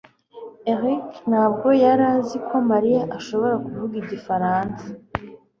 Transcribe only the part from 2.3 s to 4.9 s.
ko mariya ashobora kuvuga igifaransa